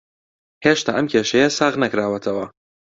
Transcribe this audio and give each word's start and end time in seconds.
هێشتا 0.65 0.91
ئەم 0.95 1.05
کێشەیە 1.11 1.49
ساغ 1.57 1.73
نەکراوەتەوە 1.83 2.45